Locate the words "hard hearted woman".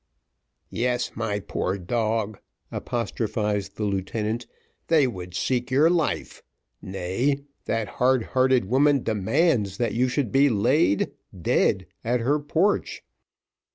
8.01-9.03